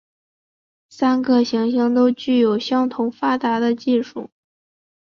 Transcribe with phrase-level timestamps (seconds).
[0.89, 4.01] 三个行星都具有相当发达的科技。